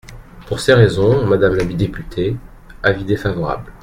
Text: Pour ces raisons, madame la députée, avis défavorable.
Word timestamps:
Pour 0.47 0.59
ces 0.59 0.73
raisons, 0.73 1.27
madame 1.27 1.53
la 1.53 1.63
députée, 1.63 2.35
avis 2.81 3.03
défavorable. 3.05 3.71